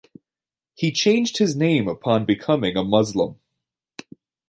[0.73, 3.35] He changed his name upon becoming a Muslim.